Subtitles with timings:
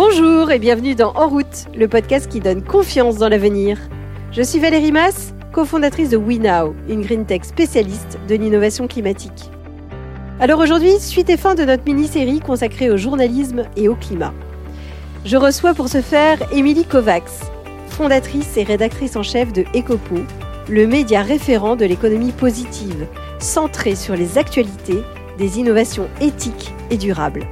[0.00, 3.80] Bonjour et bienvenue dans En route, le podcast qui donne confiance dans l'avenir.
[4.30, 9.50] Je suis Valérie Mass, cofondatrice de WeNow, une green tech spécialiste de l'innovation climatique.
[10.38, 14.32] Alors aujourd'hui, suite et fin de notre mini-série consacrée au journalisme et au climat.
[15.24, 17.50] Je reçois pour ce faire Émilie Kovacs,
[17.88, 20.20] fondatrice et rédactrice en chef de Ecopo,
[20.68, 23.08] le média référent de l'économie positive,
[23.40, 25.02] centré sur les actualités
[25.38, 27.48] des innovations éthiques et durables.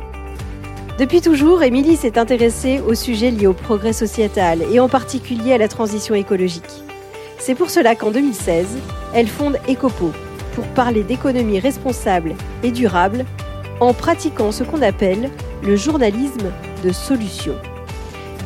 [0.98, 5.58] Depuis toujours, Émilie s'est intéressée aux sujets liés au progrès sociétal et en particulier à
[5.58, 6.64] la transition écologique.
[7.38, 8.78] C'est pour cela qu'en 2016,
[9.12, 10.10] elle fonde Ecopo
[10.54, 13.26] pour parler d'économie responsable et durable
[13.80, 15.28] en pratiquant ce qu'on appelle
[15.62, 16.50] le journalisme
[16.82, 17.56] de solution.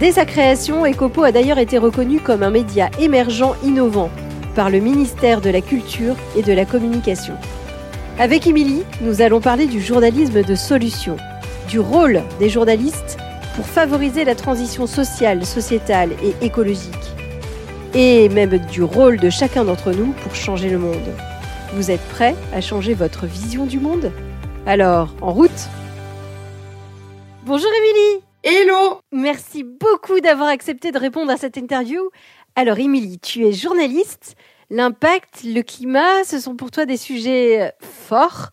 [0.01, 4.11] Dès sa création, Ecopo a d'ailleurs été reconnu comme un média émergent innovant
[4.57, 7.35] par le ministère de la Culture et de la Communication.
[8.19, 11.17] Avec Émilie, nous allons parler du journalisme de solution
[11.71, 13.17] du rôle des journalistes
[13.55, 16.91] pour favoriser la transition sociale, sociétale et écologique.
[17.95, 21.15] Et même du rôle de chacun d'entre nous pour changer le monde.
[21.75, 24.11] Vous êtes prêts à changer votre vision du monde?
[24.67, 25.69] Alors, en route
[27.45, 32.11] Bonjour Émilie Hello Merci beaucoup d'avoir accepté de répondre à cette interview.
[32.57, 34.35] Alors Émilie, tu es journaliste.
[34.71, 38.51] L'impact, le climat, ce sont pour toi des sujets forts.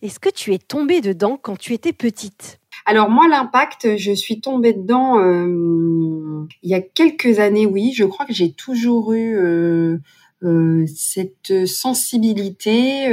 [0.00, 2.60] Est-ce que tu es tombée dedans quand tu étais petite?
[2.86, 7.92] Alors moi, l'impact, je suis tombée dedans euh, il y a quelques années, oui.
[7.94, 9.98] Je crois que j'ai toujours eu euh,
[10.44, 13.06] euh, cette sensibilité.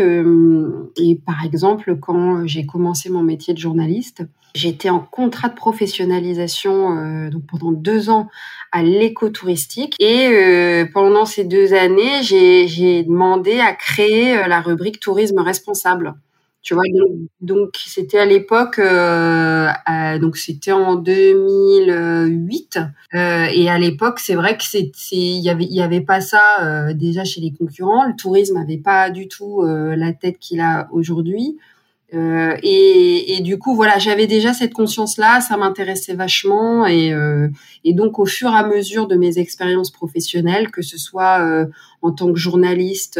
[0.97, 7.29] et par exemple, quand j'ai commencé mon métier de journaliste, j'étais en contrat de professionnalisation
[7.31, 8.27] donc pendant deux ans
[8.71, 9.95] à l'écotouristique.
[9.99, 16.15] Et pendant ces deux années, j'ai demandé à créer la rubrique tourisme responsable.
[16.65, 16.83] Tu vois,
[17.41, 19.69] donc c'était à l'époque, euh,
[20.19, 22.79] donc c'était en 2008,
[23.13, 26.21] euh, et à l'époque c'est vrai que c'est, il y avait, il y avait pas
[26.21, 28.05] ça euh, déjà chez les concurrents.
[28.07, 31.55] Le tourisme avait pas du tout la tête qu'il a aujourd'hui.
[32.11, 37.13] Et, du coup, voilà, j'avais déjà cette conscience-là, ça m'intéressait vachement, et,
[37.93, 41.67] donc au fur et à mesure de mes expériences professionnelles, que ce soit
[42.01, 43.19] en tant que journaliste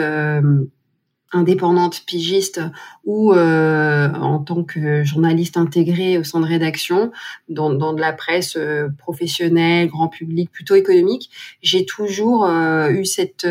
[1.34, 2.62] indépendante pigiste
[3.04, 7.12] ou euh, en tant que journaliste intégré au sein de rédaction
[7.50, 11.30] dans, dans de la presse euh, professionnelle, grand public, plutôt économique,
[11.62, 13.48] j'ai toujours euh, eu cette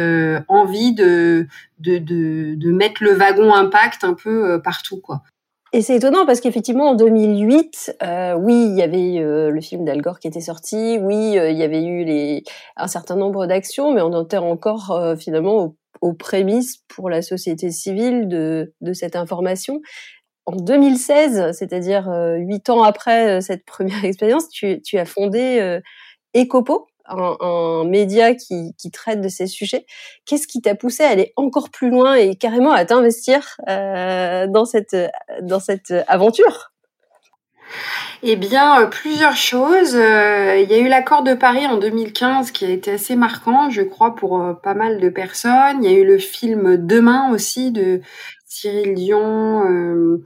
[0.48, 1.46] envie de,
[1.78, 5.22] de, de, de, mettre le wagon impact un peu partout quoi.
[5.72, 7.96] Et c'est étonnant parce qu'effectivement en 2008,
[8.38, 11.82] oui, il y avait le film d'Al Gore qui était sorti, oui, il y avait
[11.82, 12.44] eu les,
[12.76, 17.70] un certain nombre d'actions, mais on était encore finalement au aux prémices pour la société
[17.70, 19.81] civile de, cette information.
[20.44, 25.81] En 2016, c'est-à-dire euh, huit ans après euh, cette première expérience, tu, as fondé euh,
[26.37, 29.87] Ecopo, un, média qui, traite de ces sujets.
[30.26, 34.97] Qu'est-ce qui t'a poussé à aller encore plus loin et carrément à t'investir dans cette
[35.42, 36.73] dans cette aventure?
[38.26, 39.94] Eh bien, euh, plusieurs choses.
[39.94, 43.68] Euh, il y a eu l'accord de Paris en 2015 qui a été assez marquant,
[43.68, 45.84] je crois, pour euh, pas mal de personnes.
[45.84, 48.00] Il y a eu le film Demain aussi de
[48.46, 50.20] Cyril Dion,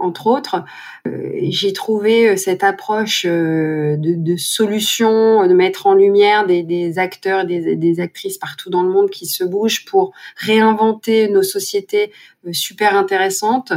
[0.00, 0.64] entre autres.
[1.06, 8.00] J'ai trouvé cette approche de, de, solution, de mettre en lumière des, acteurs, des, des,
[8.00, 12.12] actrices partout dans le monde qui se bougent pour réinventer nos sociétés
[12.52, 13.72] super intéressantes.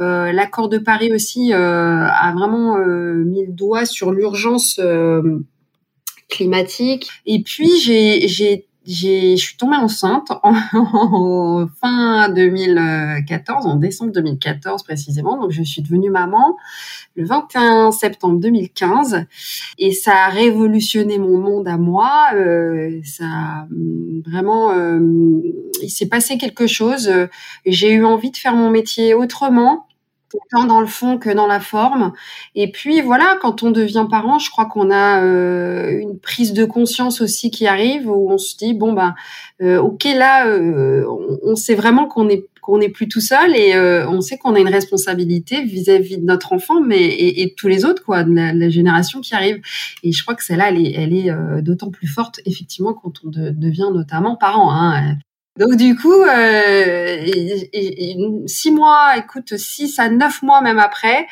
[0.00, 4.80] Euh, l'accord de Paris aussi euh, a vraiment euh, mis le doigt sur l'urgence
[6.28, 7.08] climatique.
[7.26, 15.38] Et puis j'ai je suis tombée enceinte en, fin 2014, en décembre 2014 précisément.
[15.38, 16.56] Donc, je suis devenue maman
[17.14, 19.26] le 21 septembre 2015
[19.78, 22.30] et ça a révolutionné mon monde à moi.
[22.34, 23.66] Euh, ça
[24.24, 25.00] vraiment, euh,
[25.82, 27.10] il s'est passé quelque chose.
[27.66, 29.87] J'ai eu envie de faire mon métier autrement
[30.50, 32.12] tant dans le fond que dans la forme.
[32.54, 36.64] Et puis voilà, quand on devient parent, je crois qu'on a euh, une prise de
[36.64, 39.14] conscience aussi qui arrive où on se dit bon ben
[39.62, 41.04] euh, ok là, euh,
[41.42, 43.74] on, sait vraiment qu'on est qu'on n'est plus tout seul et
[44.06, 47.86] on sait qu'on a une responsabilité vis-à-vis de notre enfant, mais et, de tous les
[47.86, 49.60] autres quoi, de la, génération qui arrive.
[50.02, 53.30] Et je crois que celle-là, elle est, elle est d'autant plus forte effectivement quand on
[53.30, 54.70] devient notamment parent.
[54.70, 55.16] Hein.
[55.58, 57.26] Donc du coup, euh,
[58.46, 61.26] six mois, écoute, six à neuf mois même après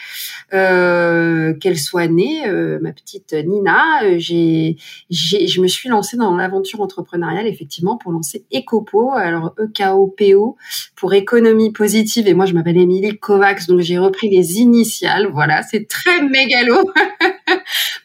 [0.53, 4.77] euh, qu'elle soit née, euh, ma petite Nina, j'ai,
[5.11, 9.93] j'ai, je me suis lancée dans l'aventure entrepreneuriale effectivement pour lancer Ecopo, alors E K
[9.95, 10.57] O P O
[10.97, 12.27] pour économie positive.
[12.27, 15.29] Et moi, je m'appelle Émilie Kovacs, donc j'ai repris les initiales.
[15.33, 16.79] Voilà, c'est très mégalo.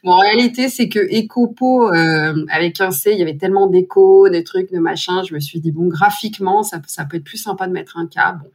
[0.03, 4.29] Bon, en réalité, c'est que Ecopo, euh, avec un C, il y avait tellement d'écho,
[4.29, 5.21] des trucs, de machin.
[5.23, 8.07] Je me suis dit, bon, graphiquement, ça, ça peut être plus sympa de mettre un
[8.07, 8.17] K.
[8.41, 8.49] Bon,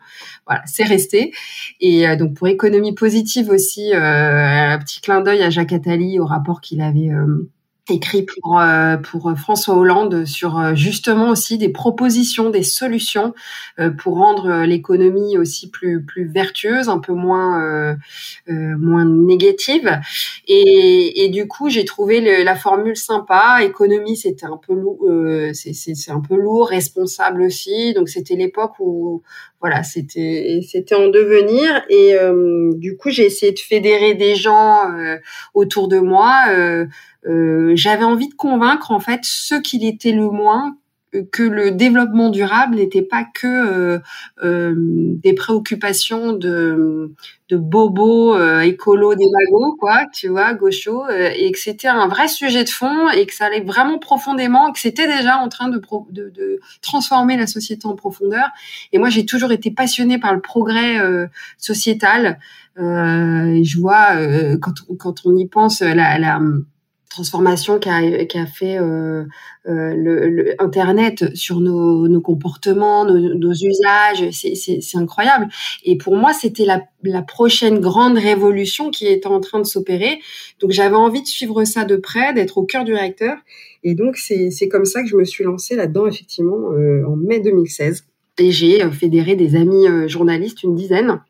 [0.47, 1.33] voilà, c'est resté.
[1.81, 6.19] Et euh, donc, pour économie positive aussi, euh, un petit clin d'œil à Jacques Attali
[6.19, 7.11] au rapport qu'il avait
[7.89, 13.35] écrit pour euh, pour François Hollande sur euh, justement aussi des propositions, des solutions
[13.79, 17.97] euh, pour rendre l'économie aussi plus plus vertueuse, un peu moins
[18.49, 20.01] moins négative.
[20.49, 23.63] Et, et du coup, j'ai trouvé la formule sympa.
[23.63, 24.99] Économie, c'était un peu lourd,
[25.55, 27.95] c'est c'est un peu lourd, responsable aussi.
[27.95, 29.23] Donc c'était l'époque où
[29.67, 31.83] voilà, c'était en devenir.
[31.89, 32.15] Et
[32.77, 34.83] du coup, j'ai essayé de fédérer des gens
[35.55, 36.45] autour de moi.
[37.29, 40.77] Euh, j'avais envie de convaincre en fait ceux qui l'étaient le moins
[41.33, 43.99] que le développement durable n'était pas que euh,
[44.43, 47.13] euh, des préoccupations de,
[47.49, 52.29] de bobos euh, écolo démago quoi tu vois gaucho euh, et que c'était un vrai
[52.29, 55.81] sujet de fond et que ça allait vraiment profondément que c'était déjà en train de,
[56.11, 58.49] de, de, transformer la société en profondeur.
[58.93, 60.99] Et moi j'ai toujours été passionnée par le progrès
[61.59, 62.39] sociétal.
[62.77, 64.17] Je vois
[64.61, 66.41] quand, quand on y pense la, la
[67.09, 69.25] transformation qu'a qui a fait euh,
[69.69, 75.49] euh, le, Internet sur nos, nos comportements, nos, nos usages, c'est incroyable.
[75.85, 80.19] Et pour moi, c'était la, la, prochaine grande révolution qui était en train de s'opérer.
[80.61, 83.37] Donc j'avais envie de suivre ça de près, d'être au cœur du réacteur.
[83.83, 87.41] Et donc c'est comme ça que je me suis lancée là-dedans, effectivement, euh, en mai
[87.41, 88.05] 2016.
[88.39, 91.21] Et j'ai euh, fédéré des amis euh, journalistes, une dizaine,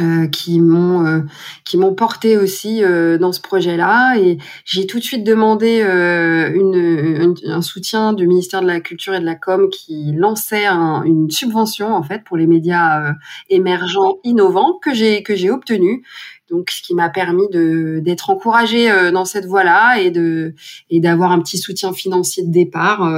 [0.00, 1.20] euh, qui m'ont euh,
[1.64, 4.18] qui m'ont porté aussi euh, dans ce projet-là.
[4.18, 9.20] Et j'ai tout de suite demandé une, un soutien du ministère de la Culture et
[9.20, 13.14] de la Com qui lançait une subvention en fait pour les médias
[13.50, 16.04] émergents innovants que j'ai que j'ai obtenu
[16.50, 20.54] donc ce qui m'a permis de d'être encouragée dans cette voie-là et de
[20.90, 23.08] et d'avoir un petit soutien financier de départ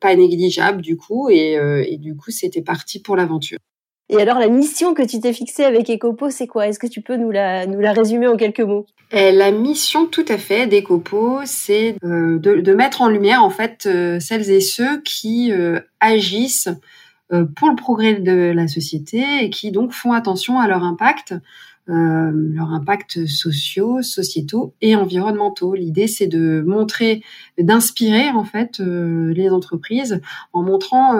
[0.00, 1.30] pas négligeable du coup.
[1.30, 1.54] Et,
[1.88, 3.58] et du coup c'était parti pour l'aventure.
[4.12, 6.68] Et alors, la mission que tu t'es fixée avec Ecopo, c'est quoi?
[6.68, 8.84] Est-ce que tu peux nous la, nous la résumer en quelques mots?
[9.14, 13.86] Euh, La mission, tout à fait, d'Ecopo, c'est euh, de, mettre en lumière, en fait,
[13.86, 15.50] euh, celles et ceux qui
[16.00, 16.68] agissent
[17.56, 21.34] pour le progrès de la société et qui, donc, font attention à leur impact.
[21.86, 25.74] Leur impact sociaux, sociétaux et environnementaux.
[25.74, 27.22] L'idée, c'est de montrer,
[27.58, 30.20] d'inspirer en fait les entreprises
[30.52, 31.18] en montrant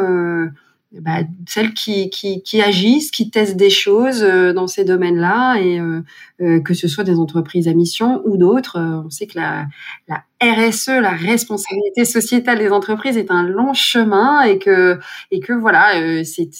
[1.00, 5.80] bah, celles qui, qui, qui, agissent, qui testent des choses euh, dans ces domaines-là, et
[5.80, 6.02] euh,
[6.40, 8.78] euh, que ce soit des entreprises à mission ou d'autres.
[8.78, 9.66] on sait que la,
[10.08, 14.98] la RSE, la responsabilité sociétale des entreprises, est un long chemin et que
[15.30, 16.50] et que voilà, euh, c'est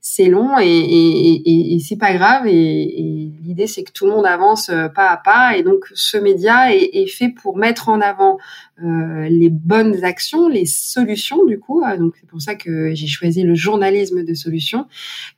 [0.00, 2.46] c'est long et et, et, c'est pas grave.
[2.46, 5.56] Et, l'idée c'est que tout le monde avance euh, pas à pas.
[5.56, 8.38] Et donc ce média est, est fait pour mettre en avant
[8.84, 11.82] euh, les bonnes actions, les solutions du coup.
[11.98, 14.86] Donc c'est pour ça que j'ai choisi le journalisme de solutions.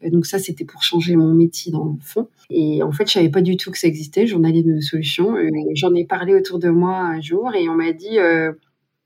[0.04, 2.28] Donc ça c'était pour changer mon métier dans le fond.
[2.50, 5.36] Et en fait je savais pas du tout que ça existait, journalisme de solutions.
[5.74, 8.52] J'en ai parlé autour de moi un jour et on m'a dit, euh,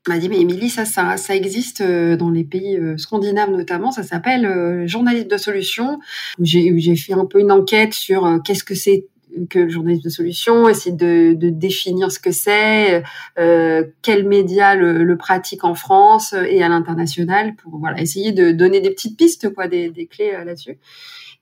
[0.07, 3.91] m'a dit, mais Émilie, ça, ça, ça existe euh, dans les pays euh, scandinaves notamment.
[3.91, 5.99] Ça s'appelle euh, journalisme de solution.
[6.39, 9.07] J'ai, fait un peu une enquête sur qu'est-ce que c'est
[9.49, 13.03] que le journalisme de solution, essayer de, de définir ce que c'est,
[13.39, 18.51] euh, quels médias le, le pratique en France et à l'international, pour voilà essayer de
[18.51, 20.77] donner des petites pistes, quoi, des, des clés là-dessus.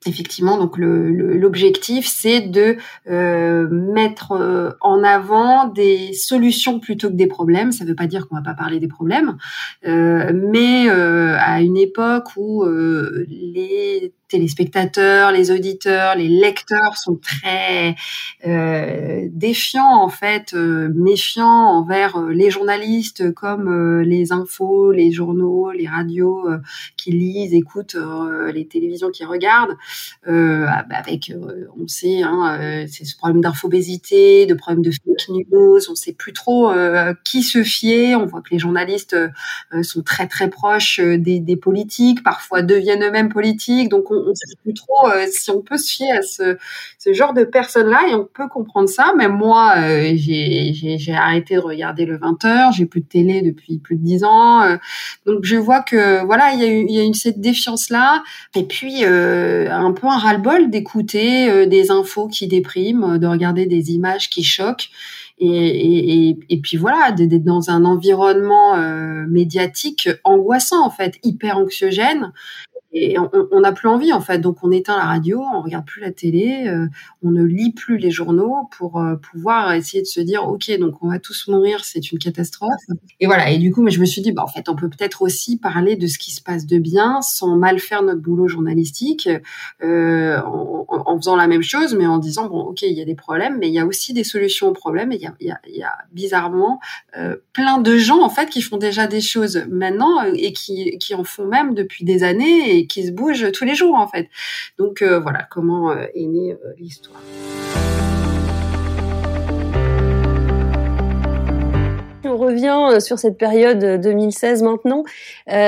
[0.07, 2.77] Effectivement, donc l'objectif, c'est de
[3.07, 7.71] euh, mettre euh, en avant des solutions plutôt que des problèmes.
[7.71, 9.37] Ça ne veut pas dire qu'on va pas parler des problèmes,
[9.85, 17.95] euh, mais à une époque où les téléspectateurs, les auditeurs, les lecteurs sont très
[18.47, 25.11] euh, défiants en fait, euh, méfiants envers euh, les journalistes comme euh, les infos, les
[25.11, 26.47] journaux, les radios
[26.97, 27.97] qui lisent, écoutent,
[28.53, 29.75] les télévisions qui regardent,
[30.25, 31.33] ah, bah, avec,
[31.77, 36.33] on sait, hein, c'est ce problème d'infobésité, de problème de fake news, on sait plus
[36.33, 36.71] trop
[37.23, 38.15] qui se fier.
[38.15, 39.17] On voit que les journalistes
[39.81, 44.55] sont très très proches des, des politiques, parfois deviennent eux-mêmes politiques, donc on, on sait
[44.61, 46.57] plus trop euh, si on peut se fier à ce,
[47.13, 49.13] genre de personnes-là et on peut comprendre ça.
[49.17, 53.95] Même moi, euh, j'ai arrêté de regarder le 20h, j'ai plus de télé depuis plus
[53.95, 54.61] de 10 ans.
[54.63, 54.77] Euh,
[55.25, 58.23] donc je vois que voilà, il y a, y a une cette défiance-là.
[58.55, 64.29] Et puis un peu un ras-le-bol d'écouter des infos qui dépriment, de regarder des images
[64.29, 64.89] qui choquent.
[65.43, 68.77] Et, puis voilà, d'être dans un environnement
[69.27, 72.31] médiatique angoissant en fait, hyper anxiogène
[72.93, 74.39] et on n'a plus envie en fait.
[74.39, 76.87] Donc on éteint la radio, on regarde plus la télé, euh,
[77.23, 80.95] on ne lit plus les journaux pour euh, pouvoir essayer de se dire ok donc
[81.01, 82.81] on va tous mourir, c'est une catastrophe.
[83.21, 83.49] Et voilà.
[83.49, 85.57] Et du coup, mais je me suis dit bah en fait on peut peut-être aussi
[85.57, 89.29] parler de ce qui se passe de bien sans mal faire notre boulot journalistique
[89.83, 93.15] euh, en, faisant la même chose, mais en disant bon ok il y a des
[93.15, 95.13] problèmes, mais il y a aussi des solutions aux problèmes.
[95.13, 96.79] Et il y a, bizarrement
[97.53, 101.23] plein de gens en fait qui font déjà des choses maintenant et qui qui en
[101.23, 104.27] font même depuis des années qui se bouge tous les jours en fait.
[104.77, 107.21] Donc euh, voilà comment euh, est née euh, l'histoire.
[112.23, 115.03] On revient sur cette période 2016 maintenant.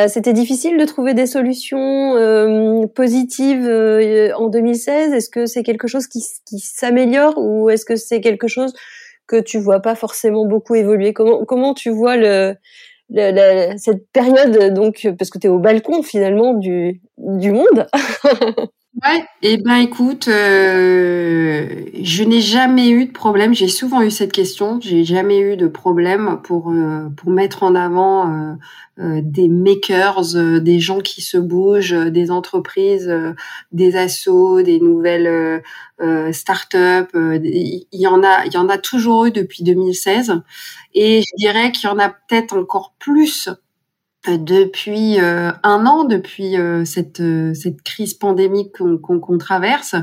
[0.08, 5.12] C'était difficile de trouver des solutions positives en 2016.
[5.12, 8.74] Est-ce que c'est quelque chose qui, qui s'améliore ou est-ce que c'est quelque chose
[9.28, 11.12] que tu vois pas forcément beaucoup évoluer?
[11.12, 12.56] Comment comment tu vois le
[13.10, 17.88] cette période, donc, parce que tu au balcon finalement du, du monde.
[19.02, 23.54] ouais, et eh ben écoute, euh, je n'ai jamais eu de problème.
[23.54, 24.80] J'ai souvent eu cette question.
[24.82, 28.58] J'ai jamais eu de problème pour euh, pour mettre en avant
[29.00, 30.22] euh, des makers,
[30.62, 33.12] des gens qui se bougent, des entreprises,
[33.72, 35.64] des assos, des nouvelles
[36.32, 37.10] start-up.
[37.16, 40.42] Il y en a, il y en a toujours eu depuis 2016.
[40.94, 43.50] Et je dirais qu'il y en a peut-être encore plus
[44.28, 47.22] depuis euh, un an, depuis euh, cette
[47.54, 49.96] cette crise pandémique qu'on traverse,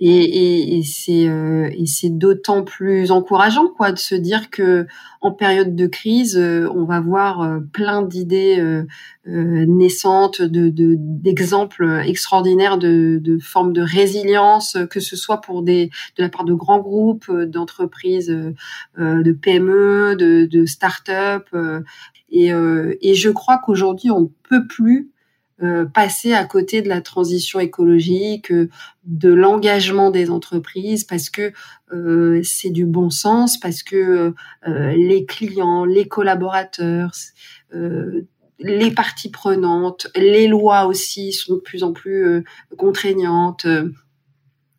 [0.00, 4.86] et, et, et c'est d'autant plus encourageant quoi de se dire que
[5.20, 8.82] en période de crise, on va voir plein d'idées
[9.26, 16.22] naissantes, de d'exemples extraordinaires de, de formes de résilience, que ce soit pour des de
[16.22, 18.34] la part de grands groupes, d'entreprises,
[18.98, 21.48] de PME, de, de start-up
[22.30, 25.10] et, euh, et je crois qu'aujourd'hui, on ne peut plus
[25.62, 28.70] euh, passer à côté de la transition écologique, euh,
[29.04, 31.52] de l'engagement des entreprises, parce que
[32.44, 34.32] c'est du bon sens, parce que
[34.64, 37.10] les clients, les collaborateurs,
[37.72, 42.44] les parties prenantes, les lois aussi sont de plus en plus
[42.76, 43.66] contraignantes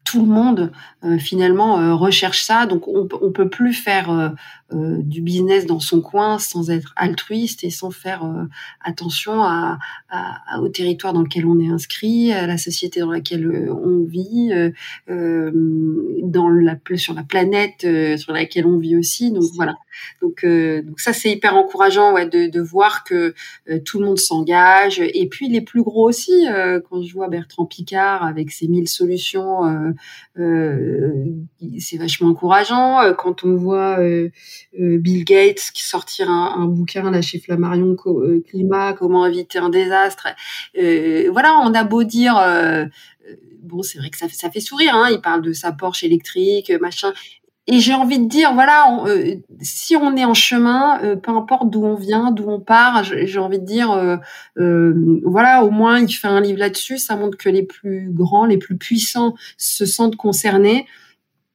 [0.05, 0.71] tout le monde
[1.19, 2.65] finalement recherche ça.
[2.65, 4.33] Donc on, on peut plus faire
[4.73, 8.23] euh, du business dans son coin sans être altruiste et sans faire
[8.83, 13.69] attention à, à, au territoire dans lequel on est inscrit, à la société dans laquelle
[13.69, 14.51] on vit,
[15.07, 17.85] dans la, sur la planète
[18.17, 19.31] sur laquelle on vit aussi.
[19.31, 19.75] Donc voilà.
[20.21, 23.33] Donc, donc ça c'est hyper encourageant ouais, de, de voir que
[23.85, 24.99] tout le monde s'engage.
[24.99, 26.45] Et puis les plus gros aussi,
[26.89, 29.93] quand je vois Bertrand Picard avec ses mille solutions
[30.39, 31.25] euh,
[31.79, 33.01] c'est vachement encourageant.
[33.01, 34.29] Euh, quand on voit euh,
[34.77, 37.95] Bill Gates qui sortir un, bouquin là chez Flammarion
[38.47, 40.27] Climat, comment éviter un désastre.
[40.75, 42.35] voilà, on a beau dire
[43.63, 44.95] bon, c'est vrai que ça, ça fait sourire.
[44.95, 47.13] Hein, il parle de sa Porsche électrique, machin
[47.67, 51.69] et j'ai envie de dire, voilà, euh, si on est en chemin, euh, peu importe
[51.69, 53.91] d'où on vient, d'où on part, j'ai envie de dire,
[54.57, 58.45] euh, voilà, au moins il fait un livre là-dessus, ça montre que les plus grands,
[58.45, 60.87] les plus puissants se sentent concernés.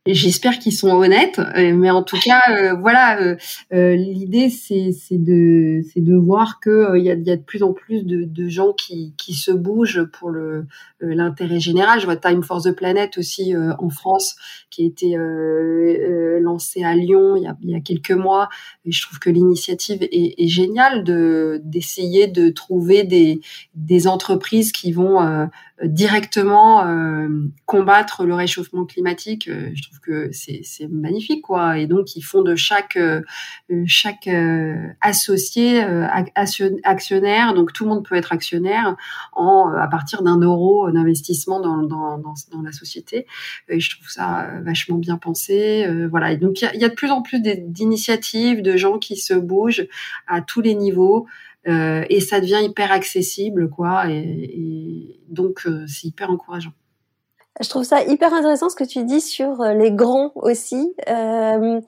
[0.06, 3.18] J'espère qu'ils sont honnêtes, euh, mais en tout cas, euh, voilà,
[3.72, 8.04] euh, l'idée c'est de c'est de voir que il y a, de plus en plus
[8.04, 10.30] de, gens qui, se bougent pour
[11.00, 12.00] l'intérêt général.
[12.00, 14.36] Je vois Time for the Planet aussi en France,
[14.70, 15.16] qui a été
[16.40, 18.48] lancé à Lyon il y a, quelques mois.
[18.84, 23.02] Je trouve que l'initiative est, géniale de d'essayer de trouver
[23.74, 25.48] des entreprises qui vont
[25.84, 27.28] directement euh,
[27.66, 31.78] combattre le réchauffement climatique, euh, je trouve que c'est magnifique quoi.
[31.78, 33.20] Et donc ils font de chaque euh,
[33.86, 34.28] chaque
[35.02, 35.82] associé
[36.84, 38.96] actionnaire, donc tout le monde peut être actionnaire
[39.32, 43.26] en à partir d'un euro d'investissement dans, dans, dans, la société.
[43.68, 45.86] Et je trouve ça vachement bien pensé.
[46.10, 46.32] voilà.
[46.32, 49.34] Et donc il y y a, de plus en plus d'initiatives, de gens qui se
[49.34, 49.86] bougent
[50.26, 51.26] à tous les niveaux.
[51.66, 54.10] Euh, et ça devient hyper accessible, quoi.
[54.10, 56.72] Et, donc, euh, c'est hyper encourageant.
[57.60, 60.94] Je trouve ça hyper intéressant ce que tu dis sur euh, les grands aussi.
[61.08, 61.80] Euh,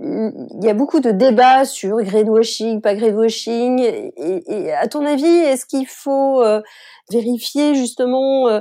[0.00, 3.80] il y a beaucoup de débats sur greenwashing, pas greenwashing.
[3.80, 4.12] Et,
[4.46, 6.62] et à ton avis, est-ce qu'il faut euh,
[7.10, 8.60] vérifier justement euh,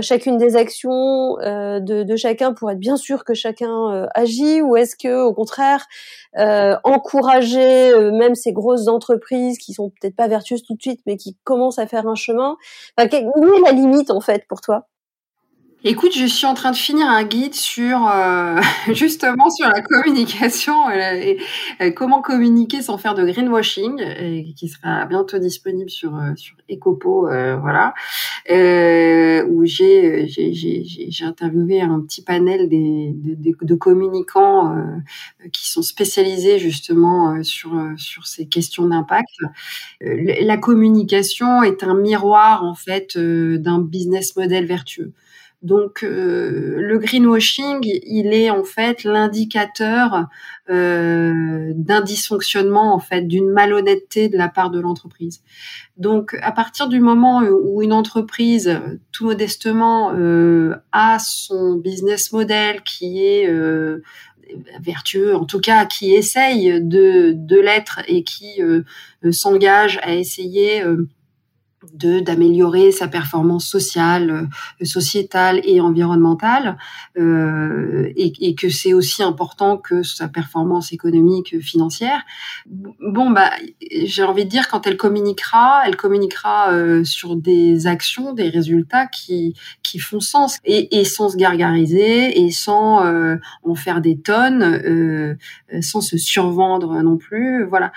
[0.00, 5.22] chacune des actions de, chacun pour être bien sûr que chacun agit, ou est-ce que
[5.24, 5.86] au contraire
[6.84, 11.36] encourager même ces grosses entreprises qui sont peut-être pas vertueuses tout de suite, mais qui
[11.44, 12.56] commencent à faire un chemin?
[12.96, 14.86] Enfin, Où est la limite en fait pour toi?
[15.84, 18.60] Écoute, je suis en train de finir un guide sur euh,
[18.92, 21.36] justement sur la communication euh,
[21.78, 26.56] et, comment communiquer sans faire de greenwashing, et qui sera bientôt disponible sur euh, sur
[26.68, 27.28] Ecopo,
[27.60, 27.94] voilà,
[29.46, 34.74] où j'ai j'ai interviewé un petit panel des, de, de communicants
[35.52, 39.30] qui sont spécialisés justement sur sur ces questions d'impact.
[40.00, 45.12] la communication est un miroir en fait d'un business model vertueux.
[45.62, 50.28] Donc euh, le greenwashing, il est en fait l'indicateur
[50.70, 55.42] euh, d'un dysfonctionnement, en fait, d'une malhonnêteté de la part de l'entreprise.
[55.96, 62.82] Donc à partir du moment où une entreprise, tout modestement, euh, a son business model
[62.82, 63.52] qui est
[64.80, 68.60] vertueux, en tout cas qui essaye de, de l'être et qui
[69.32, 70.84] s'engage à essayer
[71.94, 74.48] de d'améliorer sa performance sociale,
[74.80, 76.76] euh, sociétale et environnementale,
[77.18, 82.22] euh, et, et, que c'est aussi important que sa performance économique, financière.
[82.66, 83.50] Bon, bah,
[84.04, 89.06] j'ai envie de dire quand elle communiquera, elle communiquera euh, sur des actions, des résultats
[89.06, 94.18] qui qui font sens et, et sans se gargariser et sans euh, en faire des
[94.18, 95.34] tonnes, euh,
[95.80, 97.92] sans se survendre non plus, voilà,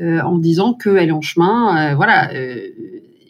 [0.00, 2.30] en disant qu'elle est en chemin, voilà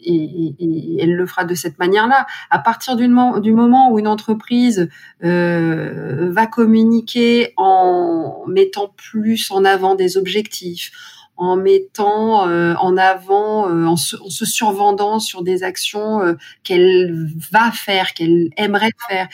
[0.07, 2.25] et, elle le fera de cette manière-là.
[2.49, 3.07] À partir du,
[3.41, 4.89] du, moment où une entreprise
[5.23, 10.91] euh, va communiquer en mettant plus en avant des objectifs,
[11.37, 16.33] en mettant euh, en avant, euh, en, se, en, se, survendant sur des actions euh,
[16.63, 19.27] qu'elle va faire, qu'elle aimerait faire.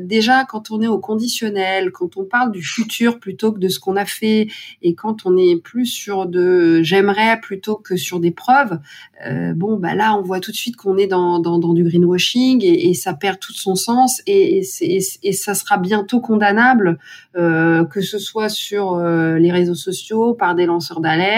[0.00, 3.80] déjà, quand on est au conditionnel, quand on parle du futur plutôt que de ce
[3.80, 4.46] qu'on a fait,
[4.82, 8.78] et quand on est plus sur de j'aimerais plutôt que sur des preuves,
[9.54, 12.62] bon, bah là, on voit tout de suite qu'on est dans, dans, dans, du greenwashing
[12.64, 16.98] et, et, ça perd tout son sens et, et, et ça sera bientôt condamnable,
[17.34, 21.31] que ce soit sur les réseaux sociaux, par des lanceurs d'alerte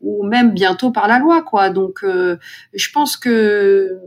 [0.00, 1.70] ou même bientôt par la loi, quoi.
[1.70, 2.36] Donc, euh,
[2.74, 3.98] je pense que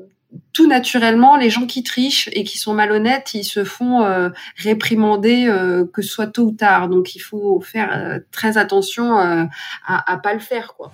[0.53, 5.47] tout naturellement, les gens qui trichent et qui sont malhonnêtes, ils se font euh, réprimander,
[5.47, 6.89] euh, que ce soit tôt ou tard.
[6.89, 9.47] Donc, il faut faire très attention à,
[9.86, 10.91] à pas le faire, quoi.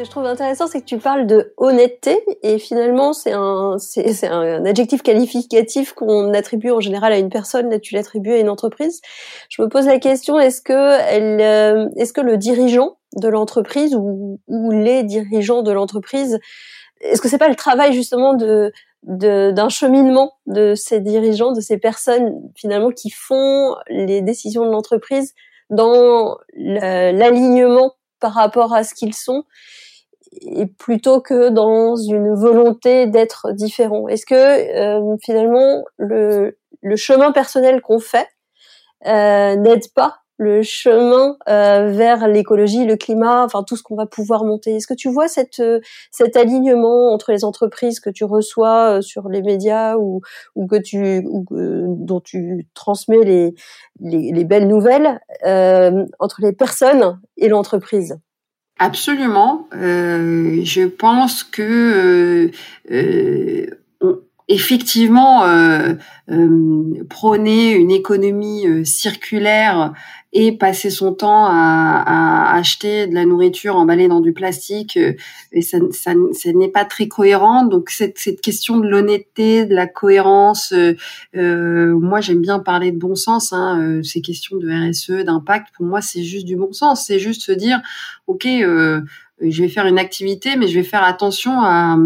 [0.00, 4.26] Que je trouve intéressant, c'est que tu parles de honnêteté et finalement c'est un c'est
[4.26, 8.48] un adjectif qualificatif qu'on attribue en général à une personne, là tu l'attribues à une
[8.48, 9.02] entreprise.
[9.50, 14.40] Je me pose la question est-ce que euh, est-ce que le dirigeant de l'entreprise ou,
[14.48, 16.38] ou les dirigeants de l'entreprise
[17.02, 21.78] est-ce que c'est pas le travail justement de d'un cheminement de ces dirigeants, de ces
[21.78, 25.34] personnes finalement qui font les décisions de l'entreprise
[25.68, 29.44] dans l'alignement par rapport à ce qu'ils sont?
[30.32, 34.08] Et plutôt que dans une volonté d'être différent.
[34.08, 36.56] Est-ce que euh, finalement le,
[36.96, 38.28] chemin personnel qu'on fait
[39.06, 44.06] euh, n'aide pas le chemin euh, vers l'écologie, le climat, enfin tout ce qu'on va
[44.06, 44.76] pouvoir monter?
[44.76, 45.80] Est-ce que tu vois cette, euh,
[46.12, 50.22] cet alignement entre les entreprises que tu reçois sur les médias ou,
[50.70, 53.54] que tu dont tu transmets les,
[54.00, 55.20] les, les belles nouvelles
[56.18, 58.18] entre les personnes et l'entreprise?
[58.82, 59.68] Absolument.
[59.74, 62.50] Euh, je pense que euh,
[62.90, 63.66] euh
[64.50, 65.94] effectivement, euh,
[66.28, 69.94] euh, prôner une économie euh, circulaire
[70.32, 74.96] et passer son temps à, acheter de la nourriture emballée dans du plastique,
[75.60, 76.14] ça,
[76.54, 77.64] n'est pas très cohérent.
[77.64, 80.72] Donc cette, question de l'honnêteté, de la cohérence,
[81.34, 83.52] moi j'aime bien parler de bon sens.
[83.52, 87.04] Hein, ces questions de RSE, d'impact, pour moi c'est juste du bon sens.
[87.04, 87.80] C'est juste se dire,
[88.28, 89.02] ok, je
[89.40, 91.96] vais faire une activité, mais je vais faire attention à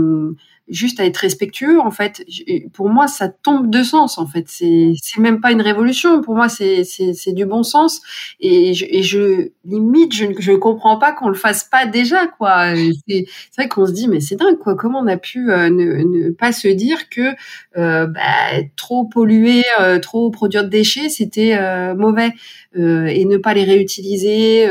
[0.68, 2.24] juste à être respectueux en fait.
[2.72, 4.44] Pour moi ça tombe de sens en fait.
[4.48, 6.22] C'est c'est même pas une révolution.
[6.22, 8.00] Pour moi c'est c'est c'est du bon sens.
[8.40, 12.74] Et je, je limite je je comprends pas qu'on le fasse pas déjà quoi.
[13.08, 14.74] C'est c'est vrai qu'on se dit mais c'est dingue quoi.
[14.74, 17.34] Comment on a pu euh, ne, pas se dire que
[17.76, 21.58] euh, bah, trop polluer euh, trop produire de déchets c'était
[21.94, 22.32] mauvais.
[22.76, 24.66] Et ne pas les réutiliser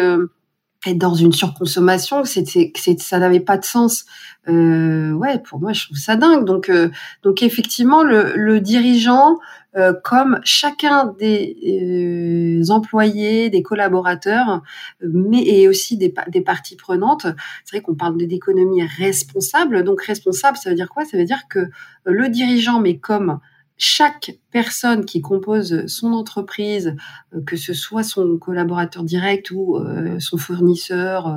[0.85, 4.05] être dans une surconsommation, c'était, ça n'avait pas de sens.
[4.49, 6.45] Euh, ouais, pour moi, je trouve ça dingue.
[6.45, 6.89] Donc, euh,
[7.23, 9.39] donc effectivement, le, le dirigeant,
[9.75, 14.61] euh, comme chacun des euh, employés, des collaborateurs,
[15.01, 17.25] mais et aussi des, des parties prenantes.
[17.63, 19.83] C'est vrai qu'on parle d'économie responsable.
[19.83, 21.05] Donc responsable, ça veut dire quoi?
[21.05, 21.69] Ça veut dire que
[22.05, 23.39] le dirigeant, mais comme
[23.77, 26.95] chaque personne qui compose son entreprise,
[27.33, 31.27] euh, que ce soit son collaborateur direct ou euh, son fournisseur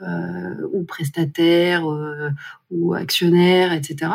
[0.00, 1.84] euh, ou prestataire
[2.70, 4.12] ou actionnaire, etc.,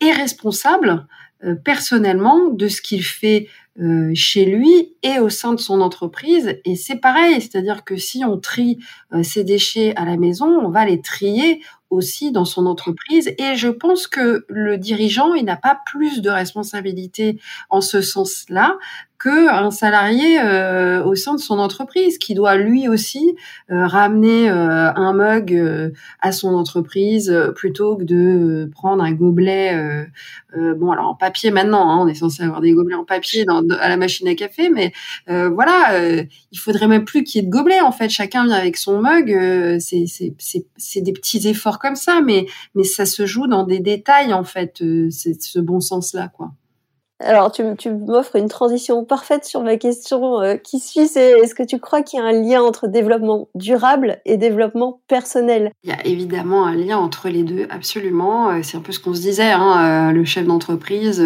[0.00, 1.06] est responsable
[1.64, 3.48] personnellement de ce qu'il fait
[4.14, 6.58] chez lui et au sein de son entreprise.
[6.64, 8.78] Et c'est pareil, c'est-à-dire que si on trie
[9.22, 13.34] ses déchets à la maison, on va les trier aussi dans son entreprise.
[13.38, 18.78] Et je pense que le dirigeant, il n'a pas plus de responsabilité en ce sens-là
[19.20, 23.36] qu'un salarié euh, au sein de son entreprise qui doit lui aussi
[23.70, 30.06] euh, ramener euh, un mug à son entreprise plutôt que de prendre un gobelet
[30.54, 33.62] bon alors en papier maintenant hein, on est censé avoir des gobelets en papier dans,
[33.80, 34.92] à la machine à café mais
[35.26, 36.22] voilà
[36.52, 39.00] il faudrait même plus qu'il y ait de gobelets en fait chacun vient avec son
[39.00, 39.28] mug
[39.80, 40.34] c'est c'est
[40.76, 44.44] c'est des petits efforts comme ça mais mais ça se joue dans des détails en
[44.44, 46.52] fait c'est ce bon sens là quoi
[47.22, 51.78] alors, tu, m'offres une transition parfaite sur ma question euh, qui suit, est-ce que tu
[51.78, 55.70] crois qu'il y a un lien entre développement durable et développement personnel?
[55.84, 58.48] Il y a évidemment un lien entre les deux, absolument.
[58.48, 61.22] Euh, c'est un peu ce qu'on se disait, hein, euh, le chef d'entreprise,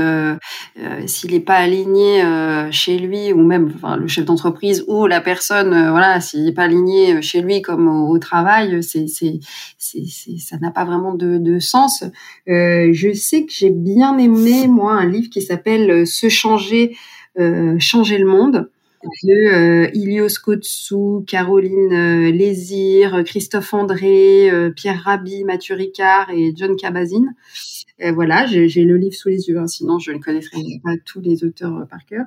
[1.06, 2.24] s'il n'est pas aligné
[2.72, 7.22] chez lui, ou même le chef d'entreprise ou la personne, voilà, s'il n'est pas aligné
[7.22, 12.04] chez lui comme au, travail, ça n'a pas vraiment de sens.
[12.46, 16.96] je sais que j'ai bien aimé, moi, un livre qui s'appelle euh, Se changer,
[17.38, 18.70] euh, changer le monde
[19.22, 26.76] de euh, Ilios Kotsou, Caroline euh, Lézir, Christophe André, Pierre Rabhi, Mathieu Ricard et John
[26.76, 27.34] Cabazine.
[28.14, 31.44] voilà, j'ai le livre sous les yeux, hein, sinon je ne connaîtrais pas tous les
[31.44, 32.24] auteurs par cœur.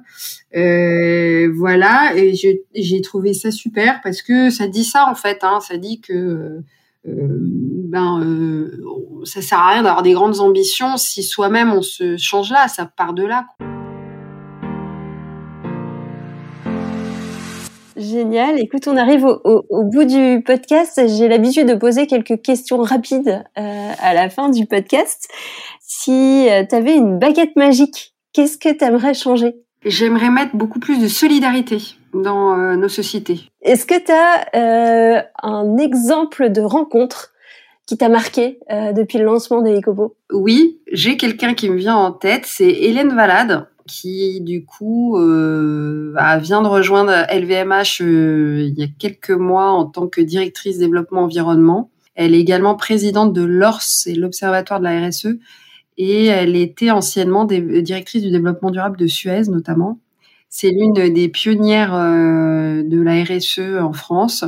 [1.56, 5.78] voilà, et j'ai trouvé ça super parce que ça dit ça en fait, hein, ça
[5.78, 6.62] dit que
[7.08, 8.72] ben euh,
[9.24, 12.86] ça sert à rien d'avoir des grandes ambitions si soi-même on se change là, ça
[12.86, 13.46] part de là.
[17.96, 18.60] Génial.
[18.60, 21.02] Écoute, on arrive au, bout du podcast.
[21.08, 25.28] J'ai l'habitude de poser quelques questions rapides euh, à la fin du podcast.
[25.82, 29.56] Si euh, tu avais une baguette magique, qu'est-ce que tu aimerais changer?
[29.84, 33.42] J'aimerais mettre beaucoup plus de solidarité dans euh, nos sociétés.
[33.62, 37.34] Est-ce que tu as euh, un exemple de rencontre
[37.86, 41.96] qui t'a marqué euh, depuis le lancement des Ecobo Oui, j'ai quelqu'un qui me vient
[41.96, 48.88] en tête, c'est Hélène Valade qui du coup vient de rejoindre LVMH il y a
[49.00, 51.90] quelques mois en tant que directrice développement environnement.
[52.14, 55.38] Elle est également présidente de l'ORS et l'Observatoire de la RSE
[55.98, 60.00] et elle était anciennement directrice du développement durable de Suez notamment.
[60.50, 64.46] C'est l'une des pionnières euh, de la RSE en France.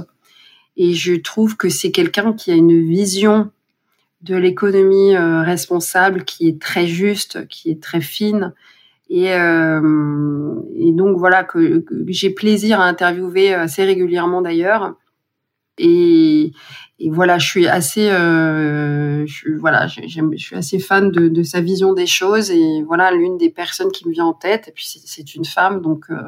[0.77, 3.51] Et je trouve que c'est quelqu'un qui a une vision
[4.21, 8.53] de l'économie euh, responsable qui est très juste, qui est très fine.
[9.09, 14.95] Et, euh, et donc voilà que j'ai plaisir à interviewer assez régulièrement d'ailleurs
[15.79, 16.51] et,
[17.11, 21.61] voilà, je suis assez, euh, je, voilà, j'aime, je suis assez fan de, de, sa
[21.61, 24.67] vision des choses et voilà l'une des personnes qui me vient en tête.
[24.67, 26.21] Et puis c'est, une femme, donc euh,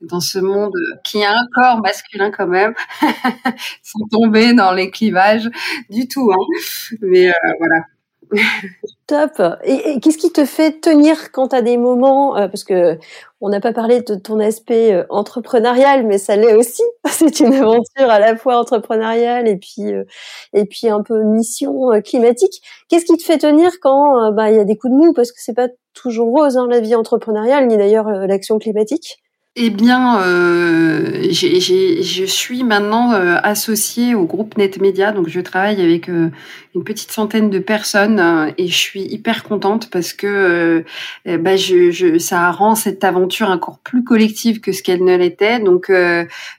[0.00, 0.74] dans ce monde
[1.04, 2.74] qui a un corps masculin quand même,
[3.82, 5.48] sans tomber dans les clivages
[5.90, 6.32] du tout.
[6.32, 6.96] Hein.
[7.02, 7.84] Mais euh, voilà.
[9.06, 9.42] Top.
[9.64, 12.98] Et, qu'est-ce qui te fait tenir quand as des moments, euh, parce que
[13.40, 16.82] on n'a pas parlé de ton aspect euh, entrepreneurial, mais ça l'est aussi.
[17.06, 20.04] C'est une aventure à la fois entrepreneuriale et puis euh,
[20.52, 22.62] et puis un peu mission climatique.
[22.88, 25.12] Qu'est-ce qui te fait tenir quand bah il y a des coups de mou?
[25.12, 29.18] Parce que c'est pas toujours rose hein, la vie entrepreneuriale ni d'ailleurs l'action climatique.
[29.56, 36.08] Eh bien, euh, je suis maintenant euh, associée au groupe NetMedia, donc je travaille avec
[36.08, 36.30] euh,
[36.76, 40.84] une petite centaine de personnes euh, et je suis hyper contente parce que
[41.26, 45.58] bah, je, je, ça rend cette aventure encore plus collective que ce qu'elle ne l'était.
[45.58, 45.90] Donc,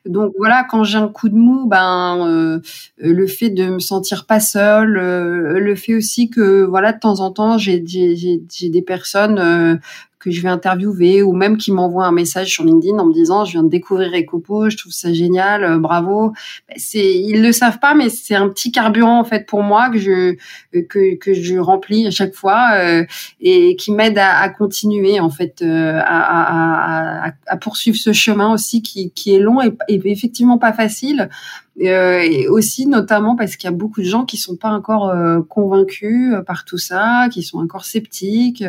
[0.06, 2.62] donc voilà, quand j'ai un coup de mou, ben
[2.98, 7.32] le fait de me sentir pas seule, le fait aussi que voilà de temps en
[7.32, 9.80] temps j'ai des personnes
[10.22, 13.44] que je vais interviewer ou même qui m'envoient un message sur LinkedIn en me disant
[13.44, 16.32] je viens de découvrir Ecopo, je trouve ça génial, euh, bravo.
[16.70, 19.90] Ben, c'est ils le savent pas mais c'est un petit carburant en fait pour moi
[19.90, 20.36] que je
[20.74, 23.04] que que je remplis à chaque fois euh,
[23.40, 28.54] et qui m'aide à, à, continuer en fait euh, à, à, à, poursuivre ce chemin
[28.54, 33.56] aussi qui qui est long et, et effectivement pas facile euh, et aussi notamment parce
[33.56, 36.78] qu'il y a beaucoup de gens qui sont pas encore euh, convaincus euh, par tout
[36.78, 38.64] ça, qui sont encore sceptiques,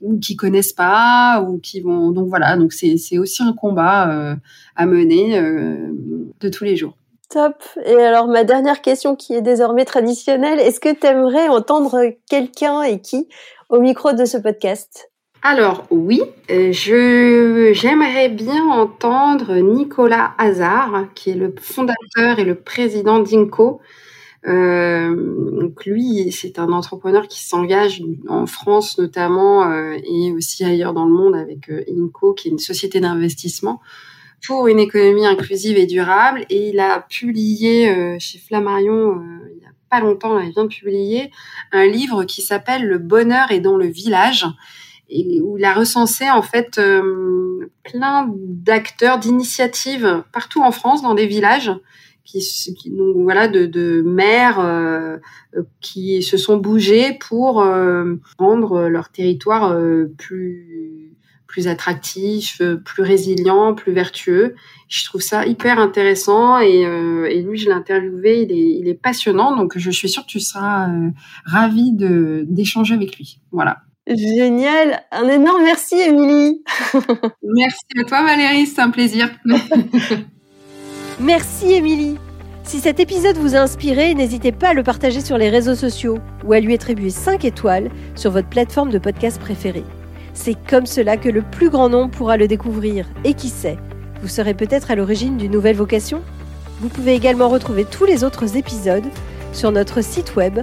[0.00, 2.10] ou qui connaissent pas, ou qui vont.
[2.10, 4.36] Donc voilà, donc c'est aussi un combat
[4.76, 6.96] à mener de tous les jours.
[7.30, 7.62] Top.
[7.86, 12.82] Et alors ma dernière question qui est désormais traditionnelle, est-ce que tu aimerais entendre quelqu'un
[12.82, 13.28] et qui
[13.70, 15.11] au micro de ce podcast?
[15.42, 23.18] Alors oui, je j'aimerais bien entendre Nicolas Hazard, qui est le fondateur et le président
[23.18, 23.80] d'Inco.
[24.46, 31.12] donc lui, c'est un entrepreneur qui s'engage en France notamment et aussi ailleurs dans le
[31.12, 33.80] monde avec Inco, qui est une société d'investissement
[34.46, 36.44] pour une économie inclusive et durable.
[36.50, 40.64] Et il a publié euh, chez Flammarion, euh, il n'y a pas longtemps, il vient
[40.64, 41.30] de publier
[41.70, 44.46] un livre qui s'appelle Le bonheur est dans le village
[45.42, 51.26] où il a recensé en fait euh, plein d'acteurs, d'initiatives partout en France dans des
[51.26, 51.72] villages
[52.24, 52.40] qui,
[52.86, 55.20] donc voilà de, maires
[55.80, 57.64] qui se sont bougés pour
[58.38, 59.76] rendre leur territoire
[60.16, 61.02] plus
[61.52, 64.54] plus attractif, euh, plus résilient, plus vertueux.
[64.88, 69.76] Je trouve ça hyper intéressant et, euh, lui, je l'ai interviewé, il est, passionnant, donc
[69.76, 71.10] je suis sûre que tu seras euh,
[71.44, 73.38] ravie d'échanger avec lui.
[73.50, 73.82] Voilà.
[74.16, 76.62] Génial, un énorme merci Émilie.
[77.42, 79.30] merci à toi Valérie, c'est un plaisir.
[81.20, 82.18] merci Émilie.
[82.64, 86.18] Si cet épisode vous a inspiré, n'hésitez pas à le partager sur les réseaux sociaux
[86.44, 89.84] ou à lui attribuer 5 étoiles sur votre plateforme de podcast préférée.
[90.34, 93.06] C'est comme cela que le plus grand nombre pourra le découvrir.
[93.24, 93.78] Et qui sait,
[94.22, 96.22] vous serez peut-être à l'origine d'une nouvelle vocation?
[96.80, 99.06] Vous pouvez également retrouver tous les autres épisodes
[99.52, 100.60] sur notre site web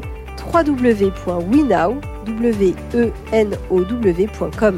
[2.27, 4.77] www.wenow.com.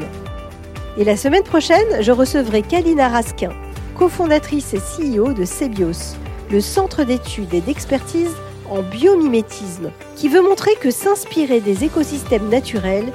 [0.98, 3.50] Et la semaine prochaine, je recevrai Kalina Raskin,
[3.96, 6.16] cofondatrice et CEO de Cebios,
[6.50, 8.34] le centre d'études et d'expertise
[8.70, 13.12] en biomimétisme, qui veut montrer que s'inspirer des écosystèmes naturels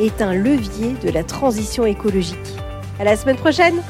[0.00, 2.56] est un levier de la transition écologique.
[2.98, 3.80] À la semaine prochaine!